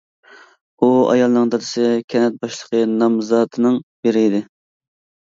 ئۇ 0.79 0.89
ئايالنىڭ 1.11 1.51
دادىسى 1.57 1.87
كەنت 2.15 2.41
باشلىقى 2.41 2.85
نامزاتىنىڭ 2.97 3.81
بىرى 3.89 4.29
ئىكەن. 4.35 4.53